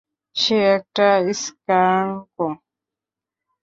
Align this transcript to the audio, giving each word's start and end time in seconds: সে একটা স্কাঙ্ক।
সে 0.35 0.57
একটা 0.75 1.07
স্কাঙ্ক। 1.41 2.37